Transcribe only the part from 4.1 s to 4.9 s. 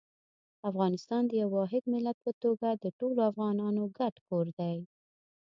کور دی.